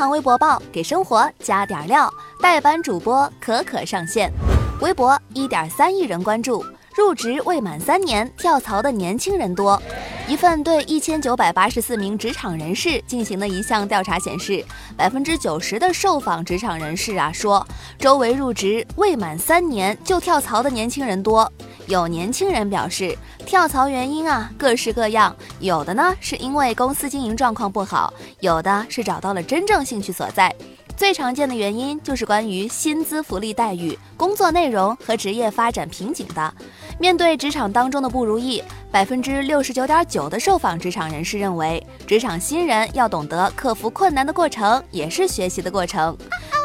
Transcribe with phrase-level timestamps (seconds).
[0.00, 2.10] 堂微博报给生活加点料，
[2.40, 4.32] 代班主播可可上线。
[4.80, 6.64] 微博一点三亿人关注，
[6.96, 9.78] 入职未满三年跳槽的年轻人多。
[10.26, 14.64] 一份对一千九百八十四名职场人士进行的一项调查显示，
[14.96, 17.66] 百分之九十的受访职场人士啊说，
[17.98, 21.52] 周围入职未满三年就跳槽的年轻人多。
[21.90, 30.54] 有年轻人表示，跳槽原因啊各式各样，有的呢是因为公司经营状况不好，有的是找到了真正兴趣所在。
[30.96, 36.54] 最常见的原因就是关于薪资、福利待遇、工作内容和职业发展瓶颈的。
[37.00, 46.16] 面对职场当中的不如意，百分之六十九点九的受访职场人士认为，职场新人要懂得克服困难的过程，也是学习的过程。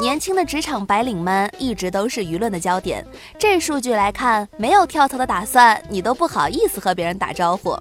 [0.00, 3.04] 年轻的职场白领们一直都是舆论的焦点。
[3.38, 7.78] 这数据来看，没有跳槽的打算，你都不好意思和别人打招呼。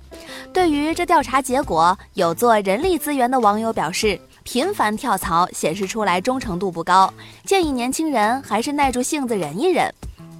[0.53, 7.11] 对于这调查结果，有做人力资源的网友表示，频繁跳槽显示出来忠诚度不高，
[7.45, 9.91] 建议年轻人还是耐住性子忍一忍。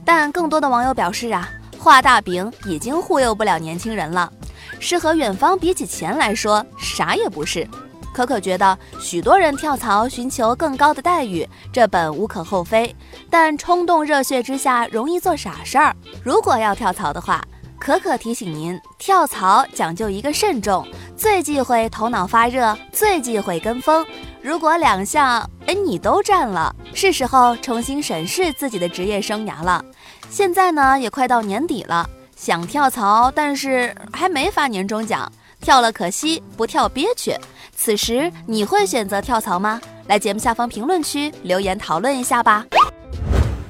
[0.05, 1.49] 但更多的网友表示啊。
[1.79, 4.31] 画大饼已经忽悠不了年轻人了，
[4.79, 7.67] 诗和远方比起钱来说啥也不是。
[8.13, 12.95] 可可觉得许多人跳槽寻求更高的待遇，这本无可厚非，
[13.29, 15.93] 但冲动热血之下容易做傻事儿。
[16.23, 17.43] 如果要跳槽的话，
[17.79, 24.05] 可可提醒您，跳槽讲究一个慎重，最忌讳头脑发热，最忌讳跟风。
[24.41, 29.83] 如果两项哎你都占了，是时候重新审视自己的职业生涯了。
[30.29, 37.35] 现在呢也快到年底了，想跳槽，但是还没发年终奖，跳了可惜，不跳憋屈。
[37.75, 39.81] 此时你会选择跳槽吗？
[40.07, 42.65] 来节目下方评论区留言讨论一下吧。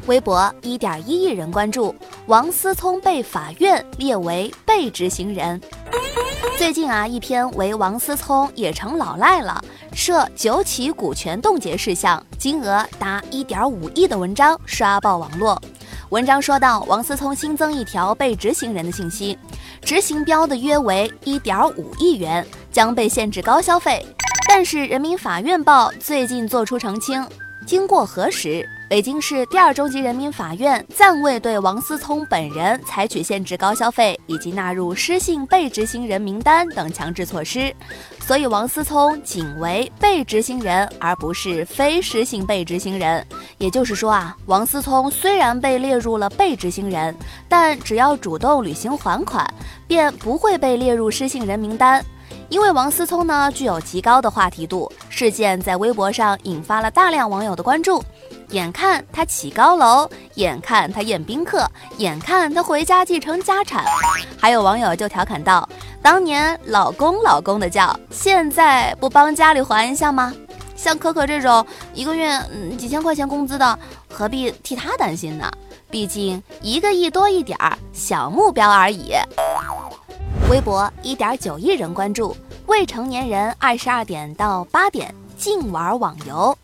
[0.06, 1.96] 微博一点一亿人关注，
[2.28, 5.60] 王思聪被法院列为被执行人。
[6.58, 15.60] 最近啊，一篇为王思聪也成老赖了，涉九起股权冻结事项，金额达一点五亿的文章刷爆网络。
[16.10, 19.38] 文章说到，王思聪新增一条被执行人的信息，
[19.82, 24.06] 执行标的约为一点五亿元，将被限制高消费。
[24.50, 27.26] 但是人民法院报最近作出澄清，
[27.66, 28.68] 经过核实。
[28.90, 37.74] 北京市第二中级人民法院暂未对王思聪本人采取限制高消费以及纳入失信被执行人名单等强制措施，
[38.20, 43.26] 所以王思聪仅为被执行人，而不是非失信被执行人。
[43.58, 47.16] 也就是说啊，王思聪虽然被列入了被执行人，
[47.50, 49.52] 但只要主动履行还款，
[49.88, 52.06] 便不会被列入失信人名单。
[52.50, 58.04] 因为王思聪呢具有极高的话题度，事件在微博上引发了大量网友的关注。
[58.50, 61.68] 眼看他起高楼，眼看他宴宾客，
[61.98, 63.84] 眼看他回家继承家产，
[64.40, 65.68] 还有网友就调侃道
[66.04, 70.32] ：“当年老公老公的叫，现在不帮家里还一下吗？
[70.76, 71.66] 像可可这种
[71.96, 75.50] 一个月嗯几千块钱工资的，何必替他担心呢？
[75.90, 79.14] 毕竟一个亿多一点儿，小目标而已。”
[80.50, 82.36] 微博一点九亿人关注，
[82.68, 86.56] 未成年人二十二点到八点禁玩网游。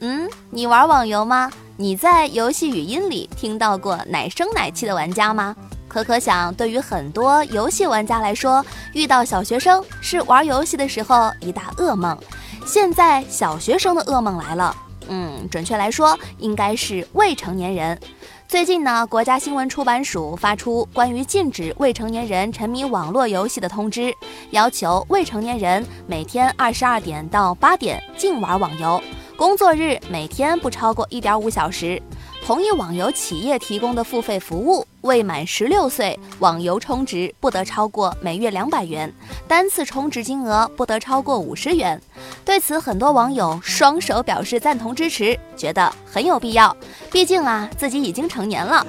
[0.00, 1.50] 嗯，你玩网游吗？
[1.76, 5.54] 你在游戏语音里听到过奶声奶气的玩家吗？
[5.88, 12.16] 可可想，对于很多游戏玩家来说，遇到小学生是玩游戏的时候一大噩梦。
[12.64, 14.74] 现在小学生的噩梦来了，
[15.08, 17.98] 嗯，准确来说应该是未成年人。
[18.46, 24.14] 最近呢，国家新闻出版署发出关于禁止未成年人沉迷网络游戏的通知，
[24.50, 29.02] 要求未成年人每天二十二点到八点禁玩网游。
[29.36, 32.00] 工作日每天不超过一点五小时，
[32.44, 39.12] 同意网游企业提供的付费服务，未满十六岁网游充值不得超过每月两百元，
[39.46, 42.00] 单次充值金额不得超过五十元。
[42.42, 46.74] 对此，很多网友双手表示赞同支持，觉得很有必要。
[47.12, 48.86] 毕竟啊，自己已经成年了。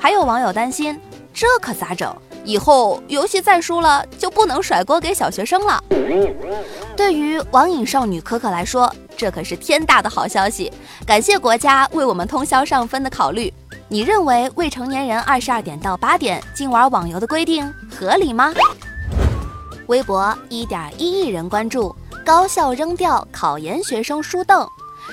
[0.00, 1.00] 还有网友担心，
[1.32, 2.12] 这可咋整？
[2.44, 5.82] 以后游戏再输了，就不能甩锅给小学生了。
[6.96, 10.72] 对于网瘾少女可可来说，这可是天大的好消息！
[11.06, 13.52] 感谢国家为我们通宵上分的考虑。
[13.88, 18.52] 你认为未成年人二十二点到八点禁玩网游的规定合理吗？
[19.88, 21.94] 微博一点一亿人关注，
[22.24, 24.66] 高校扔掉考研学生书凳。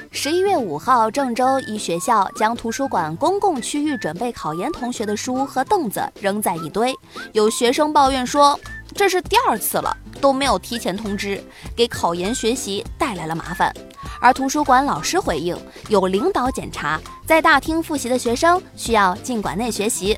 [0.09, 6.95] 十一月五号，郑州一学校将图书馆公共区域准备考研同学的书和凳子扔在一堆，
[7.33, 8.57] 有学生抱怨说。
[8.93, 11.41] 这是第二次了，都没有提前通知，
[11.75, 13.73] 给考研学习带来了麻烦。
[14.19, 15.57] 而图书馆老师回应，
[15.89, 20.17] 有领导检查，在大厅复习的学生需要进馆内学习。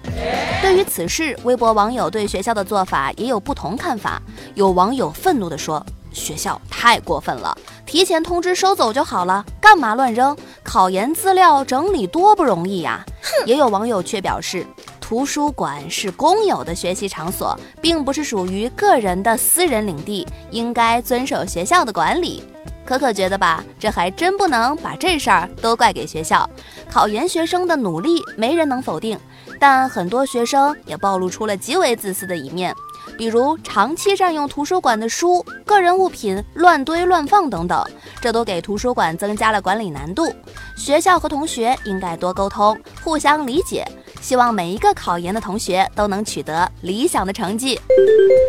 [0.62, 4.22] 对于此事，微博网友对学校的做法也有不同看法。
[4.56, 10.36] 有网友愤怒地说：“学校太过分了，提前通知收走就好了，干嘛乱扔？
[10.64, 13.04] 考研资料整理多不容易呀！
[13.46, 14.66] 也有网友却表示，
[15.02, 22.44] 图书馆是公有的学习场所，并不是属于个人的私人领地，应该遵守学校的管理。
[22.86, 26.48] 可可觉得吧，这还真不能把这事儿都怪给学校。
[26.92, 29.18] 考研学生的努力，没人能否定，
[29.60, 32.74] 但很多学生也暴露出了极为自私的一面，
[33.18, 37.84] 比如长期占用图书馆的书、个人物品乱堆乱放等等，
[38.20, 40.34] 这都给图书馆增加了管理难度。
[40.76, 43.88] 学校和同学应该多沟通，互相理解。
[44.24, 47.78] 希望每一个考研的同学都能取得理想的成绩。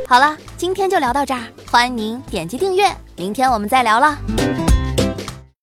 [0.06, 4.16] 好了，今天就聊到这儿，欢迎您点击订阅，明天我们再聊了。